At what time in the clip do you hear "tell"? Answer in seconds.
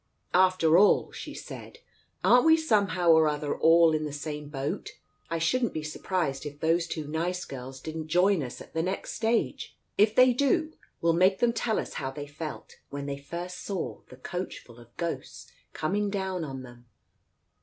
11.53-11.77